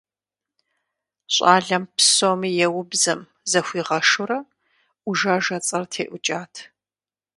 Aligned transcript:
ЩӀалэм 1.33 1.83
псоми 1.97 2.49
еубзэм, 2.65 3.19
захуигъэшурэ, 3.51 4.39
«ӏужажэ» 5.03 5.57
цӀэр 5.65 5.83
теӀукӀат. 5.91 6.53